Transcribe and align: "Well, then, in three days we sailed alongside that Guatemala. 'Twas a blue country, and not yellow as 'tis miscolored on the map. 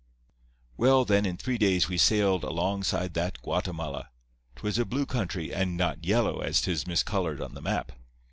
"Well, 0.77 1.05
then, 1.05 1.27
in 1.27 1.37
three 1.37 1.59
days 1.59 1.87
we 1.87 1.99
sailed 1.99 2.43
alongside 2.43 3.13
that 3.13 3.39
Guatemala. 3.43 4.09
'Twas 4.55 4.79
a 4.79 4.83
blue 4.85 5.05
country, 5.05 5.53
and 5.53 5.77
not 5.77 6.03
yellow 6.03 6.39
as 6.39 6.59
'tis 6.59 6.85
miscolored 6.87 7.39
on 7.39 7.53
the 7.53 7.61
map. 7.61 7.91